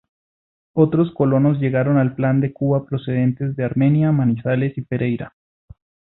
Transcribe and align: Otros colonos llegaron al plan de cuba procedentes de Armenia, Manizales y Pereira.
Otros 0.73 1.13
colonos 1.13 1.59
llegaron 1.59 1.99
al 1.99 2.15
plan 2.15 2.41
de 2.41 2.51
cuba 2.51 2.87
procedentes 2.87 3.55
de 3.55 3.65
Armenia, 3.65 4.11
Manizales 4.11 4.75
y 4.79 4.81
Pereira. 4.81 5.35